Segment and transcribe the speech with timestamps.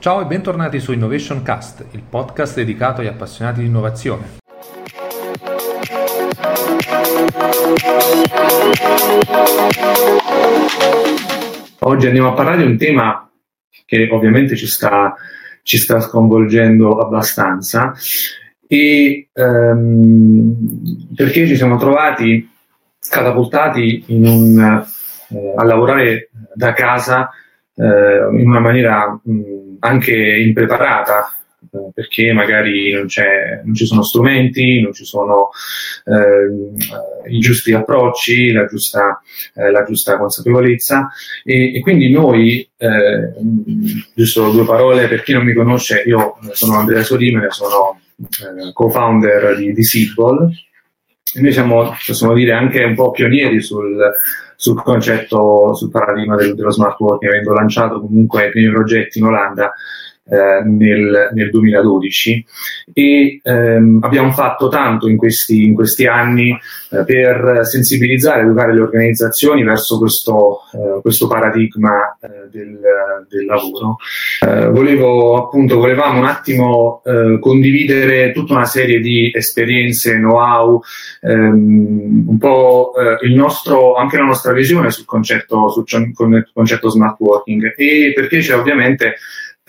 [0.00, 4.38] Ciao e bentornati su Innovation Cast, il podcast dedicato agli appassionati di innovazione.
[11.80, 13.30] Oggi andiamo a parlare di un tema
[13.84, 15.14] che ovviamente ci sta,
[15.62, 17.92] ci sta sconvolgendo abbastanza
[18.66, 22.50] e ehm, perché ci siamo trovati
[23.06, 24.58] catapultati un,
[25.28, 27.28] eh, a lavorare da casa
[27.74, 31.34] eh, in una maniera mh, anche impreparata,
[31.72, 33.06] eh, perché magari non,
[33.64, 35.50] non, ci sono strumenti, non ci sono
[36.04, 39.20] eh, i giusti approcci, la giusta,
[39.54, 41.10] eh, la giusta consapevolezza.
[41.44, 43.32] E, e, quindi noi, eh,
[44.14, 48.00] giusto due parole per chi non mi conosce, io sono Andrea Solimene, sono
[48.72, 50.50] co-founder di, di Seedball,
[51.32, 53.96] noi siamo, possiamo dire, anche un po' pionieri sul,
[54.60, 59.72] sul concetto, sul paradigma dello, smart working, avendo lanciato comunque i primi progetti in Olanda
[60.30, 62.46] eh, nel, nel, 2012
[62.92, 66.56] e ehm, abbiamo fatto tanto in questi, in questi anni
[66.90, 72.78] eh, per sensibilizzare, educare le organizzazioni verso questo, eh, questo paradigma eh, del,
[73.28, 73.96] del, lavoro.
[74.46, 77.02] Eh, volevo appunto, volevamo un attimo
[77.40, 80.80] condividere tutta una serie di esperienze, know-how,
[81.22, 85.84] ehm, un po' il nostro, anche la nostra visione sul concetto, sul
[86.52, 89.16] concetto smart working e perché c'è ovviamente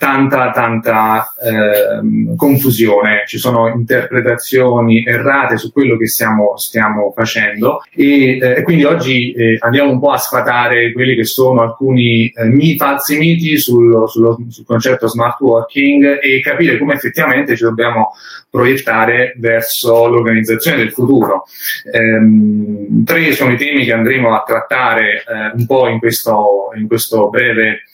[0.02, 8.36] tanta, tanta eh, confusione, ci sono interpretazioni errate su quello che stiamo, stiamo facendo e,
[8.36, 12.76] eh, quindi oggi eh, andiamo un po' a sfatare quelli che sono alcuni eh, miti,
[12.78, 18.10] falsi miti sul, sullo, sul concetto smart working e capire come effettivamente ci dobbiamo
[18.50, 21.44] proiettare verso l'organizzazione del futuro.
[21.92, 26.88] Ehm, tre sono i temi che andremo a trattare eh, un po' in questo, in
[26.88, 27.84] questo breve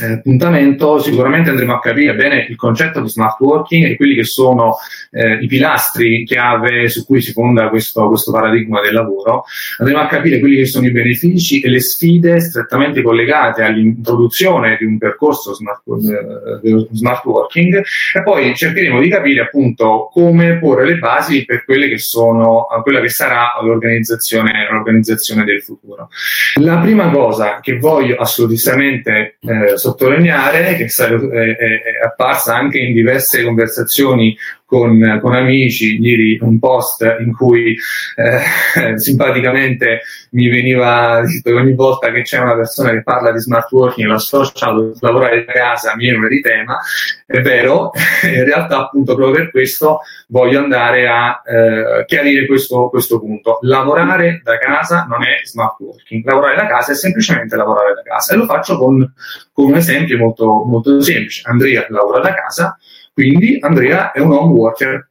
[0.00, 4.24] eh, appuntamento sicuramente andremo a capire bene il concetto di smart working e quelli che
[4.24, 4.76] sono
[5.14, 9.44] eh, i pilastri chiave su cui si fonda questo, questo, paradigma del lavoro,
[9.78, 14.84] andremo a capire quelli che sono i benefici e le sfide strettamente collegate all'introduzione di
[14.84, 15.82] un percorso smart,
[16.62, 17.82] eh, smart working
[18.14, 23.00] e poi cercheremo di capire appunto come porre le basi per quelle che sono, quella
[23.00, 26.08] che sarà l'organizzazione, l'organizzazione del futuro.
[26.60, 33.42] La prima cosa che voglio assolutamente eh, sottolineare, che è, è apparsa anche in diverse
[33.44, 34.36] conversazioni
[34.74, 37.76] con, con, amici, ieri un post in cui
[38.16, 43.38] eh, simpaticamente mi veniva detto che ogni volta che c'è una persona che parla di
[43.38, 46.80] smart working la social, lavorare da casa, mi viene di tema,
[47.24, 47.92] è vero,
[48.24, 53.58] in realtà appunto proprio per questo voglio andare a eh, chiarire questo, questo punto.
[53.62, 58.34] Lavorare da casa non è smart working, lavorare da casa è semplicemente lavorare da casa
[58.34, 59.12] e lo faccio con,
[59.52, 61.42] con un esempio molto, molto semplice.
[61.44, 62.76] Andrea lavora da casa,
[63.14, 65.08] quindi Andrea è un home worker.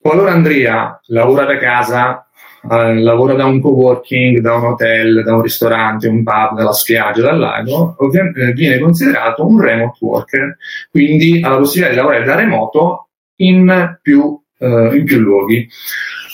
[0.00, 2.26] Qualora Andrea lavora da casa,
[2.68, 7.22] eh, lavora da un co-working, da un hotel, da un ristorante, un pub, dalla spiaggia,
[7.22, 10.56] dal lago, ovviamente viene considerato un remote worker,
[10.90, 15.68] quindi ha la possibilità di lavorare da remoto in più, eh, in più luoghi.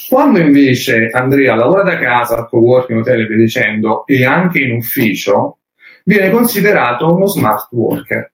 [0.08, 5.58] Quando invece Andrea lavora da casa, co-working, hotel e via dicendo, e anche in ufficio,
[6.04, 8.32] viene considerato uno smart worker.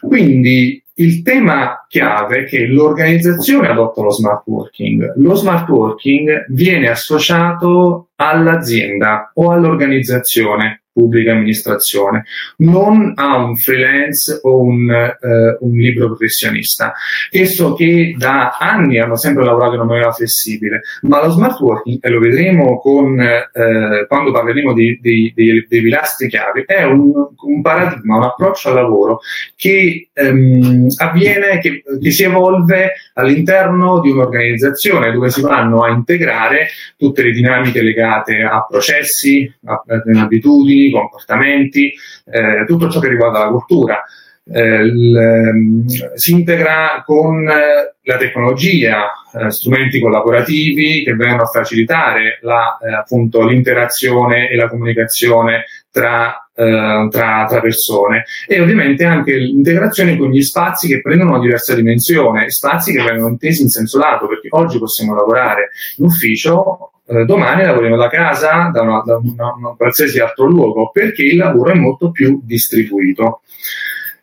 [0.00, 5.14] Quindi il tema chiave è che l'organizzazione adotta lo smart working.
[5.16, 12.24] Lo smart working viene associato all'azienda o all'organizzazione pubblica amministrazione,
[12.58, 16.94] non a un freelance o un, eh, un libro professionista.
[17.30, 21.98] Esso che da anni hanno sempre lavorato in una maniera flessibile, ma lo smart working,
[22.00, 27.12] e lo vedremo con, eh, quando parleremo di, di, di, dei pilastri chiave, è un,
[27.12, 29.20] un, paradigma, un approccio al lavoro
[29.54, 36.68] che ehm, avviene, che, che si evolve all'interno di un'organizzazione dove si vanno a integrare
[36.96, 41.92] tutte le dinamiche legate a processi, a, a abitudini, comportamenti,
[42.30, 44.02] eh, tutto ciò che riguarda la cultura.
[44.48, 51.46] Eh, l, ehm, si integra con eh, la tecnologia, eh, strumenti collaborativi che vengono a
[51.46, 59.04] facilitare la, eh, appunto, l'interazione e la comunicazione tra, eh, tra, tra, persone e ovviamente
[59.04, 63.68] anche l'integrazione con gli spazi che prendono una diversa dimensione, spazi che vengono intesi in
[63.68, 69.02] senso lato, perché oggi possiamo lavorare in ufficio eh, domani lavoriamo da casa, da, una,
[69.04, 73.42] da una, una, qualsiasi altro luogo, perché il lavoro è molto più distribuito.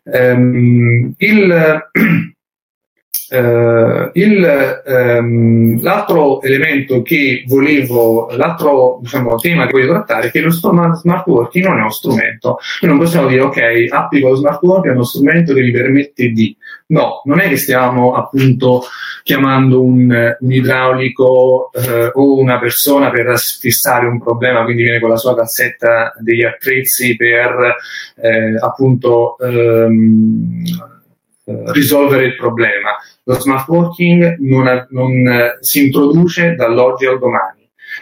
[0.04, 1.82] Um, il,
[3.30, 10.40] Uh, il, um, l'altro elemento che volevo, l'altro diciamo, tema che voglio trattare è che
[10.40, 12.58] lo smart working non è uno strumento.
[12.82, 16.28] Noi non possiamo dire, ok, applico lo smart working, è uno strumento che mi permette
[16.28, 16.54] di.
[16.86, 18.82] No, non è che stiamo appunto
[19.22, 25.08] chiamando un, un idraulico uh, o una persona per fissare un problema, quindi viene con
[25.08, 27.76] la sua cassetta degli attrezzi per
[28.16, 30.62] eh, appunto um,
[31.44, 32.90] risolvere il problema.
[33.22, 37.53] Lo smart working non, non eh, si introduce dall'oggi al domani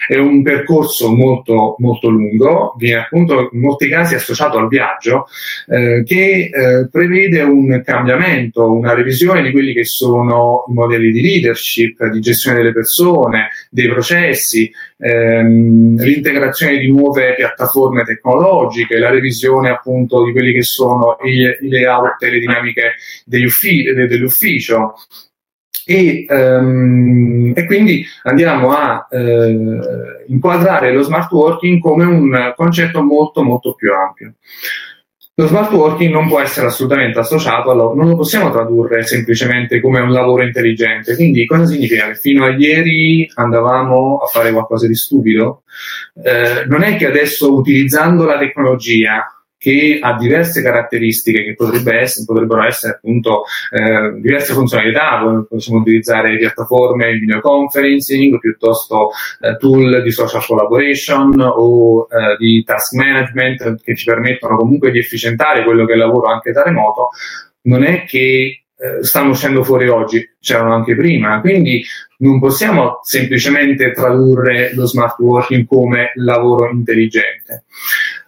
[0.09, 5.27] è un percorso molto, molto lungo, viene appunto in molti casi associato al viaggio,
[5.69, 11.21] eh, che eh, prevede un cambiamento, una revisione di quelli che sono i modelli di
[11.21, 19.71] leadership, di gestione delle persone, dei processi, ehm, l'integrazione di nuove piattaforme tecnologiche, la revisione
[19.71, 22.95] appunto di quelli che sono i, layout e le dinamiche
[23.45, 24.95] uffi- dell'ufficio
[25.85, 33.43] e, um, e, quindi andiamo a uh, inquadrare lo smart working come un concetto molto
[33.43, 34.35] molto più ampio.
[35.35, 39.99] Lo smart working non può essere assolutamente associato, allo, non lo possiamo tradurre semplicemente come
[40.01, 41.15] un lavoro intelligente.
[41.15, 42.09] Quindi cosa significa?
[42.09, 45.63] Che fino a ieri andavamo a fare qualcosa di stupido?
[46.23, 51.55] Eh, non è che adesso utilizzando la tecnologia che ha diverse caratteristiche che
[52.01, 59.11] essere, potrebbero essere appunto eh, diverse funzionalità, possiamo utilizzare piattaforme di video conferencing piuttosto
[59.41, 64.99] eh, tool di social collaboration o eh, di task management che ci permettono comunque di
[64.99, 67.11] efficientare quello che è il lavoro anche da remoto,
[67.63, 71.85] non è che eh, stanno uscendo fuori oggi, c'erano anche prima, quindi
[72.19, 77.63] non possiamo semplicemente tradurre lo smart working come lavoro intelligente.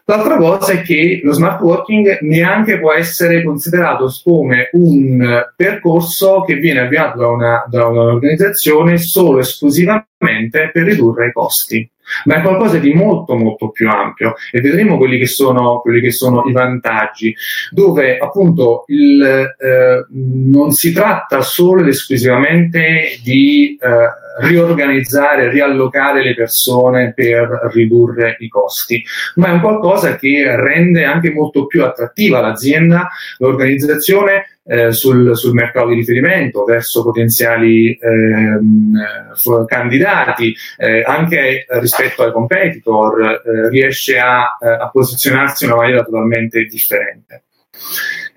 [0.06, 6.56] L'altra cosa è che lo smart working neanche può essere considerato come un percorso che
[6.56, 11.90] viene avviato da, una, da un'organizzazione solo esclusivamente per ridurre i costi
[12.24, 14.34] ma è qualcosa di molto molto più ampio.
[14.50, 17.34] E vedremo quelli che sono, quelli che sono i vantaggi,
[17.70, 26.34] dove appunto il, eh, non si tratta solo ed esclusivamente di eh, riorganizzare, riallocare le
[26.34, 29.02] persone per ridurre i costi,
[29.36, 33.08] ma è un qualcosa che rende anche molto più attrattiva l'azienda,
[33.38, 38.98] l'organizzazione eh, sul, sul, mercato di riferimento verso potenziali ehm,
[39.66, 46.02] candidati, eh, anche rispetto ai competitor, eh, riesce a, eh, a, posizionarsi in una maniera
[46.02, 47.44] totalmente differente.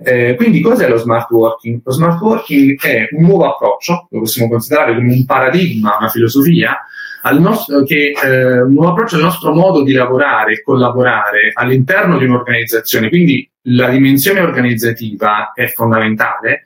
[0.03, 1.81] Eh, quindi cos'è lo smart working?
[1.83, 6.77] Lo smart working è un nuovo approccio, lo possiamo considerare come un paradigma, una filosofia,
[7.35, 13.09] nostro, che eh, un approccio al nostro modo di lavorare e collaborare all'interno di un'organizzazione.
[13.09, 16.65] Quindi la dimensione organizzativa è fondamentale,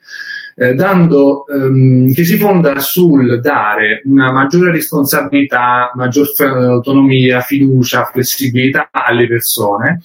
[0.56, 8.90] eh, dando, ehm, che si fonda sul dare una maggiore responsabilità, maggior autonomia, fiducia, flessibilità
[8.92, 10.02] alle persone,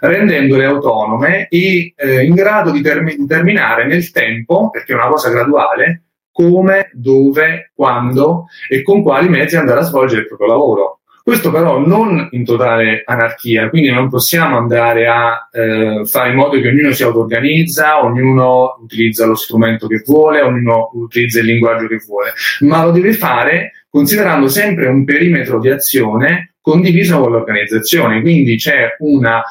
[0.00, 5.30] rendendole autonome e eh, in grado di term- determinare nel tempo, perché è una cosa
[5.30, 6.02] graduale,
[6.40, 11.00] come, dove, quando e con quali mezzi andare a svolgere il proprio lavoro.
[11.22, 16.58] Questo però non in totale anarchia, quindi non possiamo andare a eh, fare in modo
[16.58, 22.02] che ognuno si auto-organizza, ognuno utilizza lo strumento che vuole, ognuno utilizza il linguaggio che
[22.06, 28.56] vuole, ma lo deve fare considerando sempre un perimetro di azione condiviso con l'organizzazione, quindi
[28.56, 29.42] c'è una,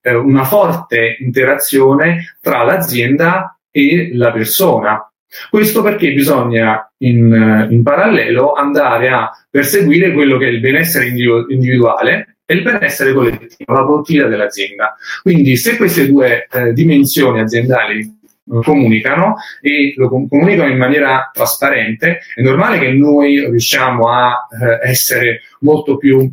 [0.00, 5.10] eh, una forte interazione tra l'azienda e la persona.
[5.50, 12.36] Questo perché bisogna in, in, parallelo andare a perseguire quello che è il benessere individuale
[12.46, 14.96] e il benessere collettivo, la produttività dell'azienda.
[15.22, 22.20] Quindi se queste due eh, dimensioni aziendali eh, comunicano e lo comunicano in maniera trasparente,
[22.34, 26.30] è normale che noi riusciamo a eh, essere molto più,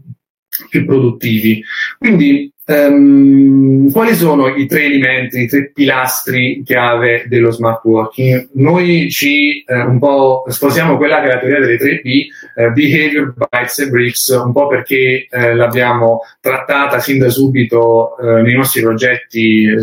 [0.69, 1.63] più produttivi.
[1.97, 8.51] Quindi Um, quali sono i tre elementi, i tre pilastri chiave dello smart working?
[8.53, 12.07] Noi ci eh, un po' sposiamo quella che è la teoria delle tre B,
[12.55, 18.41] eh, behavior, bytes e bricks, un po' perché eh, l'abbiamo trattata sin da subito eh,
[18.43, 19.75] nei nostri progetti eh,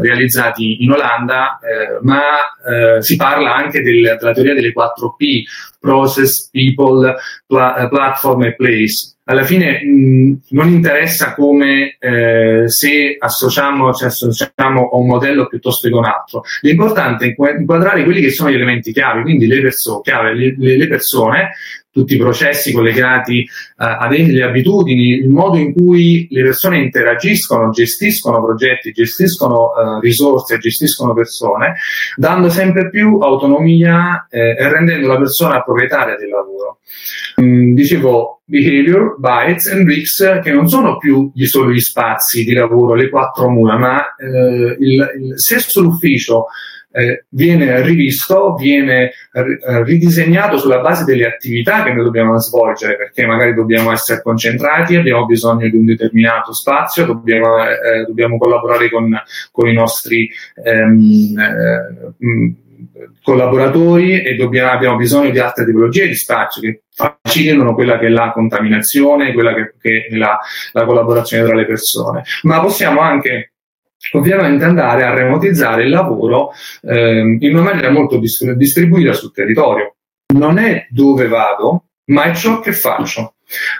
[0.00, 2.20] realizzati in Olanda, eh, ma
[3.00, 5.42] si parla anche del, della teoria delle quattro P,
[5.80, 7.12] process, people,
[7.44, 14.88] pla- platform e place alla fine mh, non interessa come eh, se associamo, cioè associamo
[14.92, 16.42] a un modello piuttosto che a un altro.
[16.62, 20.88] L'importante è inquadrare quelli che sono gli elementi chiave, quindi le, perso- chiave, le, le
[20.88, 21.50] persone
[21.92, 27.68] tutti i processi collegati uh, a delle abitudini, il modo in cui le persone interagiscono,
[27.70, 31.76] gestiscono progetti, gestiscono uh, risorse, gestiscono persone,
[32.16, 36.78] dando sempre più autonomia eh, e rendendo la persona proprietaria del lavoro.
[37.40, 42.52] Mm, dicevo, behavior, bytes and bricks, che non sono più gli solo gli spazi di
[42.52, 46.46] lavoro, le quattro mura, ma eh, il, il stesso l'ufficio
[46.92, 53.24] eh, viene rivisto, viene eh, ridisegnato sulla base delle attività che noi dobbiamo svolgere, perché
[53.24, 59.10] magari dobbiamo essere concentrati, abbiamo bisogno di un determinato spazio, dobbiamo, eh, dobbiamo collaborare con,
[59.50, 60.30] con, i nostri
[60.62, 62.14] ehm, eh,
[63.22, 68.10] collaboratori e dobbiamo, abbiamo bisogno di altre tipologie di spazio che facilitano quella che è
[68.10, 70.38] la contaminazione, quella che, che è la,
[70.72, 72.22] la collaborazione tra le persone.
[72.42, 73.52] Ma possiamo anche
[74.12, 76.50] ovviamente andare a remotizzare il lavoro
[76.82, 79.96] eh, in una maniera molto distribuita sul territorio.
[80.34, 83.34] Non è dove vado, ma è ciò che faccio.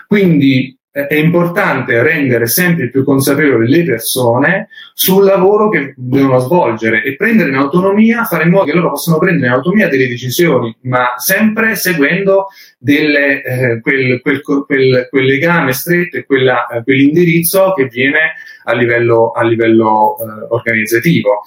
[0.07, 7.15] Quindi è importante rendere sempre più consapevoli le persone sul lavoro che devono svolgere e
[7.15, 11.15] prendere in autonomia, fare in modo che loro possano prendere in autonomia delle decisioni, ma
[11.17, 17.87] sempre seguendo delle, eh, quel, quel, quel, quel, legame stretto e quella, eh, quell'indirizzo che
[17.87, 18.33] viene
[18.63, 21.41] a livello, a livello eh, organizzativo.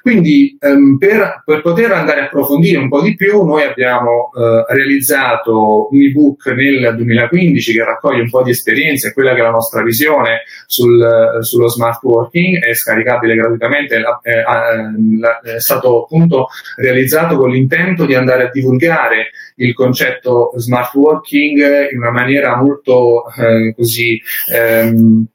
[0.00, 4.74] Quindi ehm, per, per, poter andare a approfondire un po' di più, noi abbiamo eh,
[4.74, 9.50] realizzato un ebook nel 2015 che raccoglie un po' di esperienze, quella che è la
[9.50, 14.42] nostra visione sul, sullo smart working, è scaricabile gratuitamente, è,
[15.54, 21.98] è stato appunto realizzato con l'intento di andare a divulgare il concetto smart working in
[21.98, 24.20] una maniera molto eh, così
[24.52, 25.26] ehm,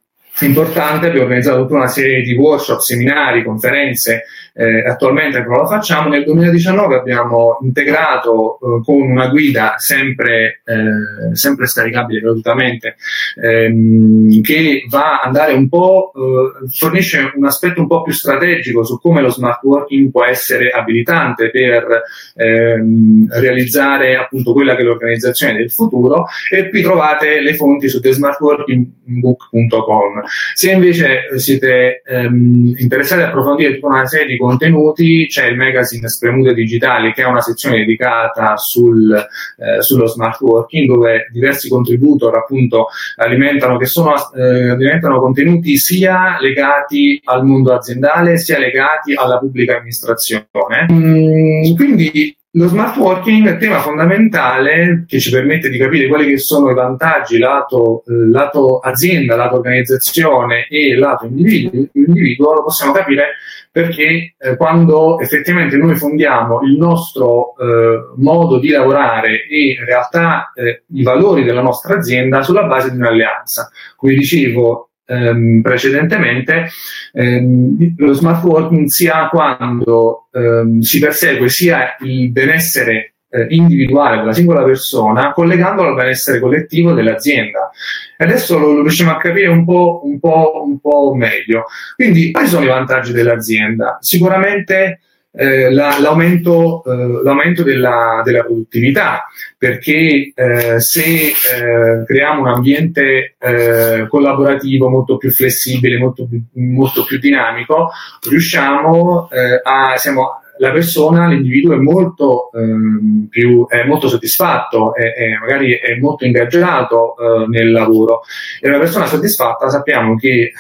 [0.46, 4.26] importante, abbiamo organizzato tutta una serie di workshop, seminari, conferenze
[4.58, 6.08] eh, attualmente non lo facciamo.
[6.10, 12.96] Nel 2019 abbiamo integrato eh, con una guida sempre, eh, sempre scaricabile gratuitamente
[13.42, 18.84] ehm, che va a andare un po', eh, fornisce un aspetto un po' più strategico
[18.84, 22.02] su come lo smart working può essere abilitante per
[22.36, 28.00] ehm, realizzare appunto quella che è l'organizzazione del futuro e qui trovate le fonti su
[28.00, 30.24] thesmartworkingbook.com.
[30.56, 36.08] Se invece siete ehm, interessati a approfondire tutta una serie di contenuti, c'è il magazine
[36.08, 42.36] Spremute Digitali che è una sezione dedicata sul, eh, sullo smart working dove diversi contributor
[42.36, 42.88] appunto
[43.18, 49.78] alimentano, che sono, eh, alimentano contenuti sia legati al mondo aziendale sia legati alla pubblica
[49.78, 50.88] amministrazione.
[50.92, 56.40] Mm, quindi lo smart working è un tema fondamentale che ci permette di capire quali
[56.40, 62.94] sono i vantaggi lato, eh, lato azienda, lato organizzazione e lato individuo, individuo lo possiamo
[62.94, 63.36] capire
[63.78, 70.52] perché eh, quando effettivamente noi fondiamo il nostro eh, modo di lavorare e in realtà
[70.56, 73.70] eh, i valori della nostra azienda sulla base di un'alleanza.
[73.96, 76.70] Come dicevo ehm, precedentemente,
[77.14, 84.34] ehm, lo smart working sia quando ehm, si persegue sia il benessere eh, individuale della
[84.34, 87.70] singola persona collegandolo al benessere collettivo dell'azienda.
[88.18, 91.66] E adesso lo, riusciamo a capire un po', un, po', un po' meglio.
[91.96, 93.98] Quindi, quali sono i vantaggi dell'azienda?
[94.02, 95.00] Sicuramente
[95.32, 103.36] eh, la, l'aumento, eh, l'aumento della, della, produttività, perché eh, se eh, creiamo un ambiente
[103.38, 107.92] eh, collaborativo molto più flessibile, molto molto più dinamico,
[108.28, 115.14] riusciamo eh, a, siamo la persona, l'individuo è molto, ehm, più, è molto soddisfatto, è,
[115.14, 118.22] è, magari è molto ingaggiato eh, nel lavoro.
[118.60, 120.52] E una persona soddisfatta sappiamo che eh,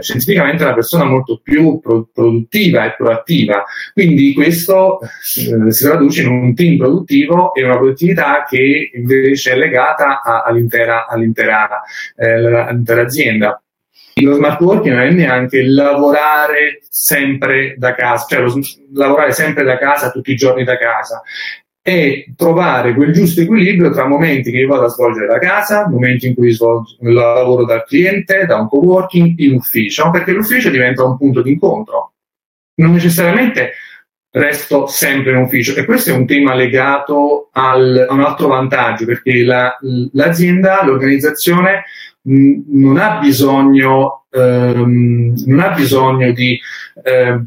[0.00, 3.64] scientificamente è una persona molto più pro- produttiva e proattiva.
[3.92, 9.56] Quindi questo eh, si traduce in un team produttivo e una produttività che invece è
[9.56, 11.82] legata a, all'intera, all'intera,
[12.16, 13.62] eh, all'intera azienda.
[14.20, 18.52] Lo smart working non è neanche lavorare sempre da casa, cioè lo,
[18.94, 21.22] lavorare sempre da casa tutti i giorni da casa,
[21.80, 26.26] è trovare quel giusto equilibrio tra momenti che io vado a svolgere da casa, momenti
[26.26, 31.16] in cui svolgo, lavoro dal cliente, da un co-working, in ufficio, perché l'ufficio diventa un
[31.16, 32.12] punto di incontro.
[32.74, 33.72] Non necessariamente
[34.30, 39.06] resto sempre in ufficio e questo è un tema legato al, a un altro vantaggio
[39.06, 39.76] perché la,
[40.12, 41.84] l'azienda, l'organizzazione
[42.28, 46.58] non ha bisogno, ehm, non ha bisogno di
[47.02, 47.46] ehm,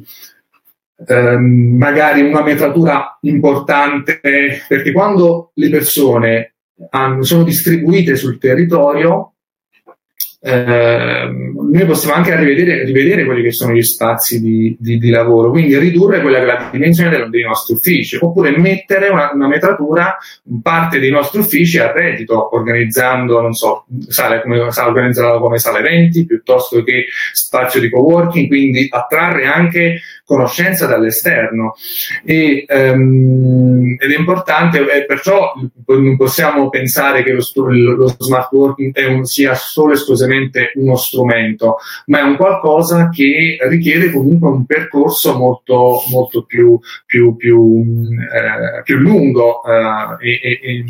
[1.05, 4.19] ehm, magari una metratura importante,
[4.67, 6.53] perché quando le persone
[6.89, 9.30] hanno, sono distribuite sul territorio,
[10.43, 15.51] eh, noi possiamo anche rivedere, rivedere, quelli che sono gli spazi di, di, di, lavoro,
[15.51, 19.47] quindi ridurre quella che è la dimensione dei, dei nostri uffici, oppure mettere una, una
[19.47, 20.17] metratura,
[20.63, 26.25] parte dei nostri uffici a reddito, organizzando, non so, sale come, sale come sala eventi,
[26.25, 31.75] piuttosto che spazio di coworking, quindi attrarre anche conoscenza dall'esterno.
[32.23, 35.53] E, um, ed è importante, e perciò
[35.87, 37.43] non possiamo pensare che lo,
[37.95, 44.11] lo smart working un, sia solo esclusivamente uno strumento, ma è un qualcosa che richiede
[44.11, 50.85] comunque un percorso molto, molto più, più, più, eh, più lungo eh, e, e,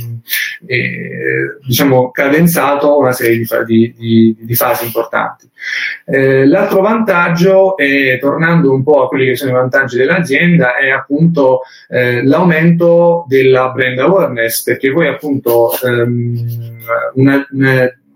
[0.66, 5.50] e, diciamo cadenzato una serie di, di, di fasi importanti.
[6.06, 10.90] Eh, l'altro vantaggio, è, tornando un po' a quelli che sono i vantaggi dell'azienda, è
[10.90, 16.80] appunto eh, l'aumento della brand awareness, perché poi appunto ehm,
[17.16, 17.48] una,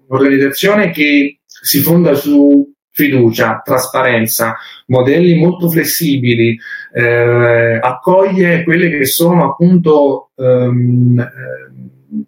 [0.07, 4.55] un'organizzazione che si fonda su fiducia, trasparenza,
[4.87, 6.57] modelli molto flessibili,
[6.93, 12.25] eh, accoglie quelle che sono appunto ehm, eh,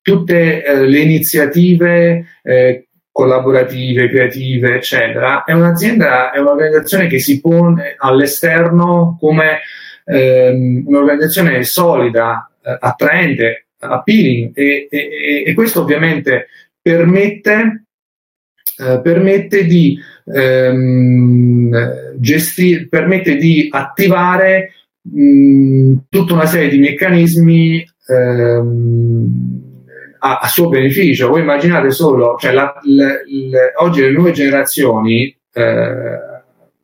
[0.00, 2.88] tutte eh, le iniziative eh,
[3.20, 9.60] collaborative, creative, eccetera, è un'azienda, è un'organizzazione che si pone all'esterno come
[10.06, 16.46] ehm, un'organizzazione solida, eh, attraente, appealing e, e, e, questo ovviamente
[16.80, 17.84] permette,
[18.78, 24.72] eh, permette di ehm, gestire, permette di attivare
[25.02, 29.69] mh, tutta una serie di meccanismi ehm,
[30.20, 31.28] a, a, suo beneficio.
[31.28, 36.18] Voi immaginate solo, cioè la, la, la, oggi le nuove generazioni eh,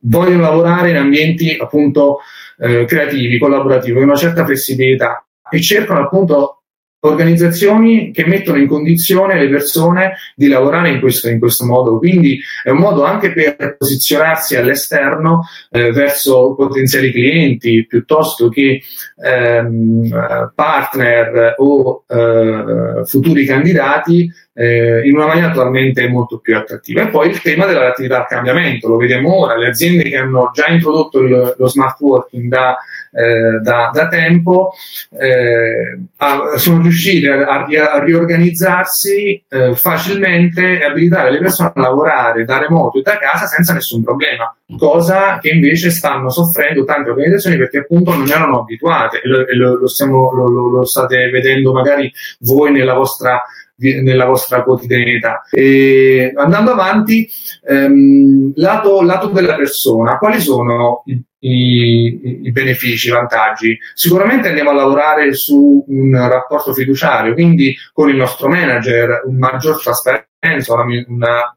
[0.01, 2.19] vogliono lavorare in ambienti appunto
[2.59, 6.57] eh, creativi, collaborativi, con una certa flessibilità e cercano appunto
[6.99, 11.99] organizzazioni che mettono in condizione le persone di lavorare in questo, in questo modo.
[11.99, 18.81] Quindi è un modo anche per posizionarsi all'esterno eh, verso potenziali clienti piuttosto che
[19.19, 27.03] ehm, partner o eh, futuri candidati eh, in una maniera totalmente molto più attrattiva.
[27.03, 30.49] E poi il tema della relatività al cambiamento, lo vediamo ora, le aziende che hanno
[30.51, 32.75] già introdotto il, lo smart working da,
[33.11, 34.73] eh, da, da tempo
[35.19, 42.43] eh, a, sono riuscite a, a riorganizzarsi eh, facilmente e abilitare le persone a lavorare
[42.43, 47.57] da remoto e da casa senza nessun problema, cosa che invece stanno soffrendo tante organizzazioni
[47.57, 51.71] perché appunto non erano abituate e lo, e lo, lo, stiamo, lo, lo state vedendo
[51.71, 53.41] magari voi nella vostra
[53.77, 55.43] nella vostra quotidianità.
[55.51, 57.29] E andando avanti,
[57.67, 63.77] ehm, lato, lato della persona, quali sono i, i, i, benefici, i vantaggi?
[63.93, 69.79] Sicuramente andiamo a lavorare su un rapporto fiduciario, quindi con il nostro manager, un maggior
[69.81, 71.55] trasparenza, una, una,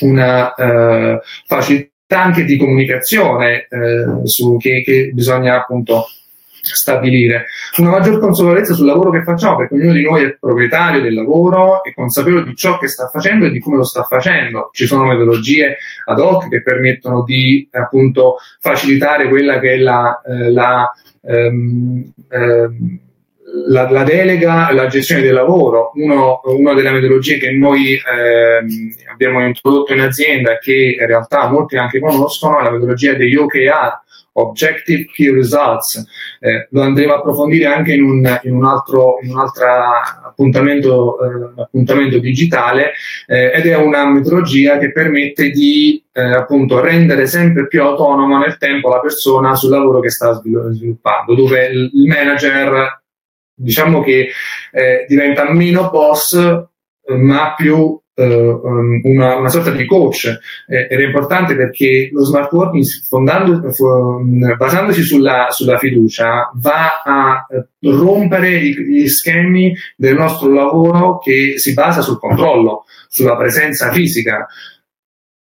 [0.00, 6.06] una eh, facilità anche di comunicazione eh, su che, che bisogna appunto
[6.74, 7.46] stabilire
[7.78, 11.82] una maggior consapevolezza sul lavoro che facciamo, perché ognuno di noi è proprietario del lavoro
[11.84, 14.70] e consapevole di ciò che sta facendo e di come lo sta facendo.
[14.72, 20.50] Ci sono metodologie ad hoc che permettono di appunto facilitare quella che è la, eh,
[20.50, 20.90] la
[21.22, 22.98] ehm, ehm,
[23.68, 28.68] la, la, delega la gestione del lavoro, Uno, una delle metodologie che noi ehm,
[29.10, 34.00] abbiamo introdotto in azienda che in realtà molti anche conoscono è la metodologia degli OKR,
[34.36, 36.04] Objective Key Results.
[36.40, 39.38] Eh, lo andremo a approfondire anche in un, in un altro in un
[40.24, 42.92] appuntamento, eh, appuntamento digitale
[43.26, 48.58] eh, ed è una metodologia che permette di eh, appunto rendere sempre più autonoma nel
[48.58, 53.02] tempo la persona sul lavoro che sta sviluppando, dove il manager
[53.54, 54.30] diciamo che
[54.72, 56.36] eh, diventa meno boss
[57.08, 60.24] ma più una, una, sorta di coach
[60.66, 62.84] eh, è importante perché lo smart working
[64.56, 71.74] basandosi sulla, sulla, fiducia va a eh, rompere gli schemi del nostro lavoro che si
[71.74, 74.46] basa sul controllo, sulla presenza fisica.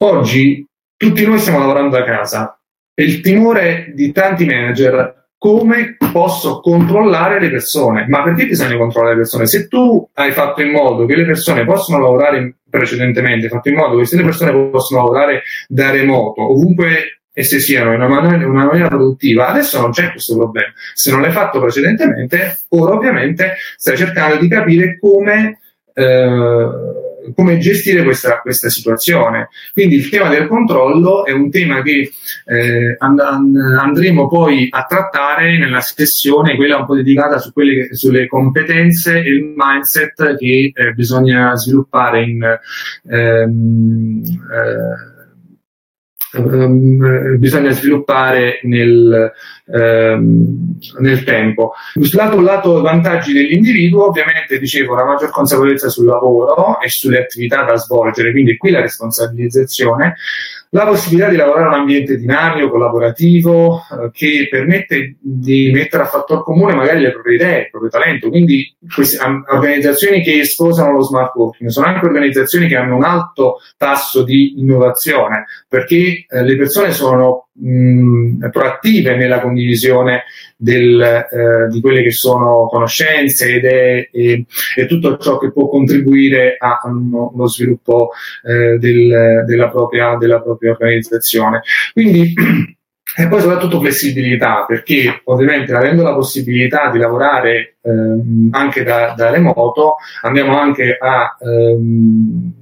[0.04, 0.64] Oggi
[0.96, 2.60] tutti noi stiamo lavorando da casa
[2.94, 8.04] e il timore di tanti manager come posso controllare le persone.
[8.08, 9.46] Ma perché bisogna controllare le persone?
[9.46, 13.98] Se tu hai fatto in modo che le persone possano lavorare precedentemente, fatto in modo
[13.98, 18.88] che le persone possano lavorare da remoto, ovunque esse siano in una maniera, una maniera
[18.88, 20.68] produttiva, adesso non c'è questo problema.
[20.92, 25.58] Se non l'hai fatto precedentemente, ora ovviamente stai cercando di capire come
[25.94, 26.68] eh,
[27.34, 29.48] come gestire questa, questa, situazione.
[29.72, 32.10] Quindi il tema del controllo è un tema che
[32.46, 38.26] eh, and- andremo poi a trattare nella sessione, quella un po' dedicata su quelle sulle
[38.26, 42.58] competenze e il mindset che eh, bisogna sviluppare in
[43.08, 45.09] ehm, eh,
[46.32, 49.32] ehm, bisogna sviluppare nel,
[49.66, 51.72] ehm, nel tempo.
[52.12, 57.76] Lato, lato vantaggi dell'individuo, ovviamente dicevo la maggior consapevolezza sul lavoro e sulle attività da
[57.76, 60.16] svolgere, quindi qui la responsabilizzazione
[60.72, 66.06] la possibilità di lavorare in un ambiente dinamico, collaborativo, eh, che permette di mettere a
[66.06, 68.28] fattor comune magari le proprie idee, il proprio talento.
[68.28, 73.56] Quindi queste organizzazioni che sposano lo smart working sono anche organizzazioni che hanno un alto
[73.76, 80.24] tasso di innovazione, perché eh, le persone sono mh, proattive nella condivisione
[80.56, 84.44] del, eh, di quelle che sono conoscenze, idee e,
[84.76, 88.10] e, tutto ciò che può contribuire allo sviluppo
[88.44, 91.62] eh, del, della, propria, della propria organizzazione.
[91.92, 92.34] Quindi
[93.16, 99.30] E poi soprattutto flessibilità, perché ovviamente avendo la possibilità di lavorare ehm, anche da, da,
[99.30, 102.52] remoto, andiamo anche a ehm,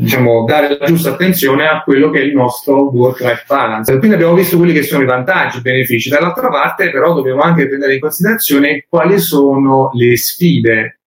[0.00, 3.98] diciamo, dare la giusta attenzione a quello che è il nostro work-life balance.
[3.98, 6.08] Quindi abbiamo visto quelli che sono i vantaggi, i benefici.
[6.08, 11.00] Dall'altra parte, però, dobbiamo anche prendere in considerazione quali sono le sfide.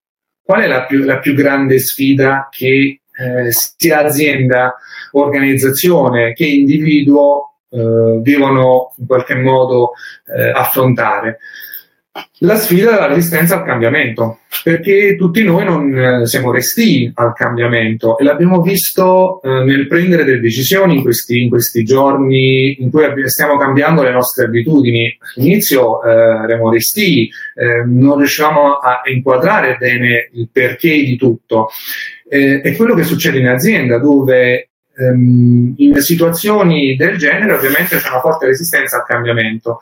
[0.44, 4.76] Qual è la più, la più grande sfida che eh, sia azienda,
[5.12, 9.92] organizzazione che individuo eh, devono in qualche modo
[10.38, 11.40] eh, affrontare?
[12.40, 18.20] La sfida della resistenza al cambiamento, perché tutti noi non eh, siamo resti al cambiamento
[18.20, 23.04] e l'abbiamo visto eh, nel prendere delle decisioni in questi, in questi, giorni in cui
[23.30, 25.18] stiamo cambiando le nostre abitudini.
[25.38, 31.70] All'inizio eh, eravamo resti, eh, non riuscivamo a inquadrare bene il perché di tutto.
[32.30, 38.20] Eh, è quello che succede in azienda dove in situazioni del genere ovviamente c'è una
[38.20, 39.80] forte resistenza al cambiamento.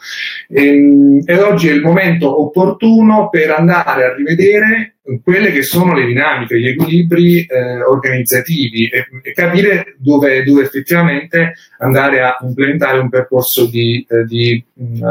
[0.49, 6.05] Ehm, ed oggi è il momento opportuno per andare a rivedere quelle che sono le
[6.05, 13.09] dinamiche, gli equilibri eh, organizzativi e, e capire dove, dove, effettivamente andare a implementare un
[13.09, 14.63] percorso di, eh, di,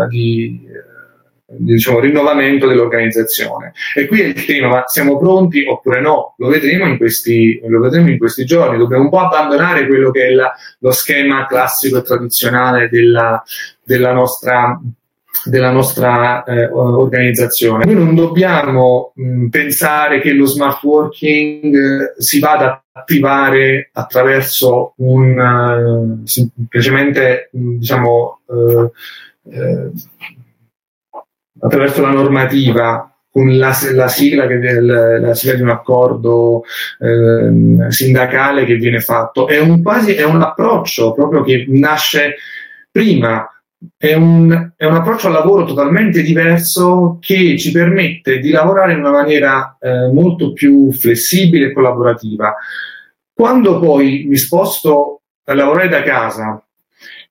[0.09, 0.67] di
[1.57, 3.73] diciamo, rinnovamento dell'organizzazione.
[3.95, 6.35] E qui è il tema, ma siamo pronti oppure no?
[6.39, 8.79] Lo vedremo in questi, vedremo in questi giorni.
[8.79, 13.43] Dobbiamo un po' abbandonare quello che è la, lo schema classico e tradizionale della,
[13.83, 14.81] della nostra
[15.45, 17.85] della nostra eh, organizzazione.
[17.85, 24.93] Noi non dobbiamo mh, pensare che lo smart working eh, si vada a attivare attraverso
[24.97, 28.91] un uh, semplicemente diciamo uh,
[29.43, 29.93] uh,
[31.61, 36.65] attraverso la normativa con la, la, sigla, che, la, la, sigla di un accordo
[36.99, 39.47] eh, sindacale che viene fatto.
[39.47, 42.35] È un, quasi, è un approccio proprio che nasce
[42.91, 43.49] prima,
[43.97, 48.99] è un, è un, approccio al lavoro totalmente diverso che ci permette di lavorare in
[48.99, 52.55] una maniera eh, molto più flessibile e collaborativa.
[53.33, 56.63] Quando poi mi sposto a lavorare da casa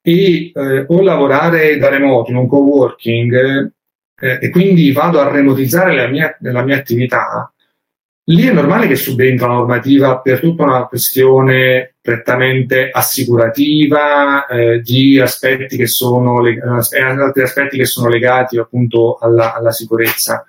[0.01, 3.71] e eh, o lavorare da remoto in un coworking,
[4.19, 7.51] eh, e quindi vado a remotizzare la mia, la mia attività,
[8.25, 15.19] lì è normale che subentra la normativa per tutta una questione prettamente assicurativa eh, di
[15.19, 20.45] aspetti che sono leg- eh, altri aspetti che sono legati appunto alla, alla sicurezza.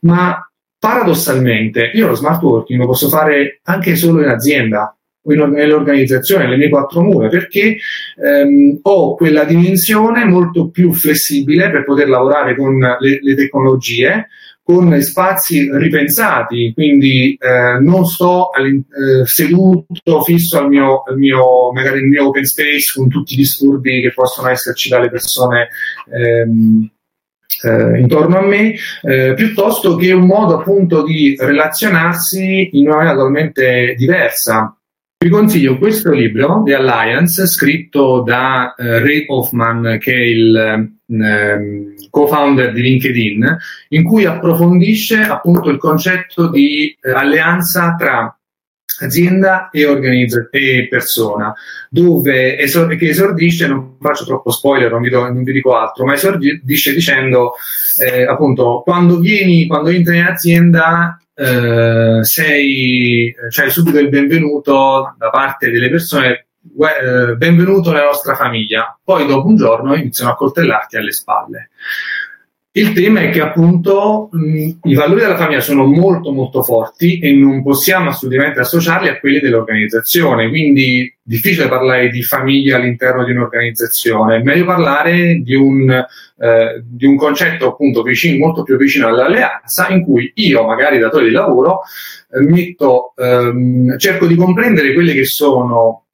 [0.00, 0.44] Ma
[0.78, 6.68] paradossalmente io lo smart working lo posso fare anche solo in azienda nell'organizzazione, nelle mie
[6.68, 7.78] quattro mura, perché
[8.16, 14.28] ehm, ho quella dimensione molto più flessibile per poter lavorare con le, le tecnologie,
[14.62, 21.98] con spazi ripensati, quindi eh, non sto eh, seduto fisso al mio, al mio, magari
[21.98, 25.70] il mio open space con tutti i disturbi che possono esserci dalle persone
[26.12, 26.88] ehm,
[27.62, 33.16] eh, intorno a me, eh, piuttosto che un modo appunto di relazionarsi in una maniera
[33.16, 34.79] totalmente diversa.
[35.22, 40.56] Vi consiglio questo libro, The Alliance, scritto da eh, Ray Hoffman, che è il
[41.08, 48.34] eh, co-founder di LinkedIn, in cui approfondisce appunto il concetto di eh, alleanza tra
[49.00, 51.52] azienda e, organizz- e persona,
[51.90, 56.06] dove esor- che esordisce, non faccio troppo spoiler, non vi, do, non vi dico altro,
[56.06, 57.52] ma esordisce dicendo
[58.02, 65.30] eh, appunto quando vieni, quando entri in azienda eh, sei, cioè subito il benvenuto da
[65.30, 66.48] parte delle persone,
[66.78, 68.98] eh, benvenuto nella nostra famiglia.
[69.02, 71.70] Poi dopo un giorno iniziano a coltellarti alle spalle.
[72.72, 77.32] Il tema è che appunto mh, i valori della famiglia sono molto molto forti e
[77.32, 84.36] non possiamo assolutamente associarli a quelli dell'organizzazione, quindi difficile parlare di famiglia all'interno di un'organizzazione,
[84.36, 89.88] è meglio parlare di un, eh, di un concetto appunto vicino, molto più vicino all'alleanza
[89.88, 91.80] in cui io, magari datore di lavoro,
[92.32, 96.04] eh, metto, ehm, cerco di comprendere quelle che sono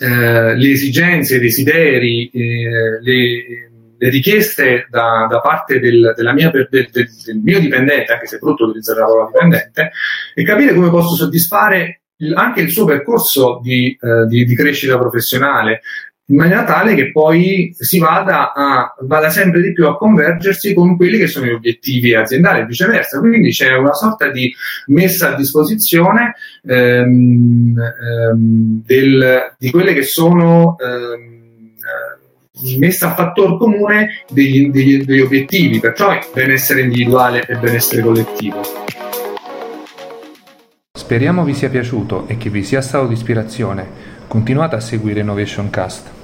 [0.00, 3.69] eh, le esigenze, i desideri, eh, le
[4.00, 6.90] le richieste da, da parte del, mia, del, del,
[7.42, 9.90] mio dipendente, anche se è brutto utilizzare la parola dipendente,
[10.34, 14.98] e capire come posso soddisfare il, anche il suo percorso di, eh, di, di, crescita
[14.98, 15.82] professionale,
[16.30, 20.96] in maniera tale che poi si vada, a, vada sempre di più a convergersi con
[20.96, 23.18] quelli che sono gli obiettivi aziendali e viceversa.
[23.18, 24.50] Quindi c'è una sorta di
[24.86, 31.39] messa a disposizione ehm, ehm, del, di quelle che sono ehm,
[32.78, 38.60] messa a fattor comune degli, degli, degli obiettivi, perciò benessere individuale e benessere collettivo.
[40.92, 43.86] Speriamo vi sia piaciuto e che vi sia stato di ispirazione.
[44.28, 46.19] Continuate a seguire Innovation Cast.